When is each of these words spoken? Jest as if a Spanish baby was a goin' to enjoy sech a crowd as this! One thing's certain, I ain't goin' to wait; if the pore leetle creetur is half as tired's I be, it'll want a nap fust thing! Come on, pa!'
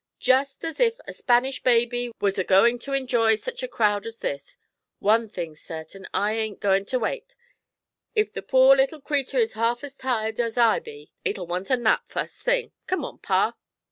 Jest 0.17 0.65
as 0.65 0.79
if 0.79 0.99
a 1.05 1.13
Spanish 1.13 1.61
baby 1.61 2.11
was 2.19 2.39
a 2.39 2.43
goin' 2.43 2.79
to 2.79 2.93
enjoy 2.93 3.35
sech 3.35 3.61
a 3.61 3.67
crowd 3.67 4.07
as 4.07 4.17
this! 4.17 4.57
One 4.97 5.29
thing's 5.29 5.61
certain, 5.61 6.07
I 6.11 6.33
ain't 6.33 6.59
goin' 6.59 6.85
to 6.85 6.97
wait; 6.97 7.35
if 8.15 8.33
the 8.33 8.41
pore 8.41 8.75
leetle 8.77 9.01
creetur 9.01 9.37
is 9.37 9.53
half 9.53 9.83
as 9.83 9.95
tired's 9.97 10.57
I 10.57 10.79
be, 10.79 11.13
it'll 11.23 11.45
want 11.45 11.69
a 11.69 11.77
nap 11.77 12.07
fust 12.09 12.39
thing! 12.41 12.71
Come 12.87 13.05
on, 13.05 13.19
pa!' 13.19 13.53